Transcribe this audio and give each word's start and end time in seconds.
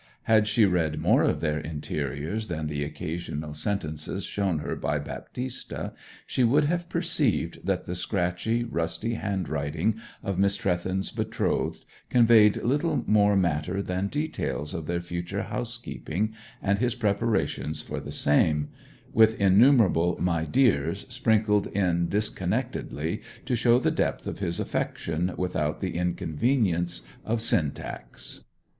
Had 0.23 0.47
she 0.47 0.65
read 0.65 0.99
more 0.99 1.21
of 1.21 1.41
their 1.41 1.59
interiors 1.59 2.47
than 2.47 2.65
the 2.65 2.83
occasional 2.83 3.53
sentences 3.53 4.23
shown 4.25 4.57
her 4.57 4.75
by 4.75 4.97
Baptista 4.97 5.93
she 6.25 6.43
would 6.43 6.63
have 6.63 6.89
perceived 6.89 7.59
that 7.63 7.85
the 7.85 7.93
scratchy, 7.93 8.63
rusty 8.63 9.13
handwriting 9.13 9.99
of 10.23 10.39
Miss 10.39 10.57
Trewthen's 10.57 11.11
betrothed 11.11 11.85
conveyed 12.09 12.57
little 12.63 13.03
more 13.05 13.35
matter 13.35 13.79
than 13.79 14.07
details 14.07 14.73
of 14.73 14.87
their 14.87 15.01
future 15.01 15.43
housekeeping, 15.43 16.33
and 16.63 16.79
his 16.79 16.95
preparations 16.95 17.83
for 17.83 17.99
the 17.99 18.11
same, 18.11 18.69
with 19.13 19.39
innumerable 19.39 20.17
'my 20.19 20.45
dears' 20.45 21.05
sprinkled 21.09 21.67
in 21.67 22.09
disconnectedly, 22.09 23.21
to 23.45 23.55
show 23.55 23.77
the 23.77 23.91
depth 23.91 24.25
of 24.25 24.39
his 24.39 24.59
affection 24.59 25.31
without 25.37 25.79
the 25.79 25.95
inconveniences 25.95 27.05
of 27.23 27.39
syntax. 27.39 28.45